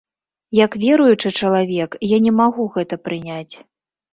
[0.59, 3.55] Як веруючы чалавек я не магу гэта прыняць.